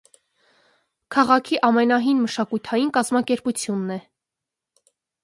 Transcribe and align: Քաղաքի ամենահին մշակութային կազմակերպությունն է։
Քաղաքի 1.15 1.59
ամենահին 1.67 2.23
մշակութային 2.23 2.89
կազմակերպությունն 2.97 3.93
է։ 3.97 3.99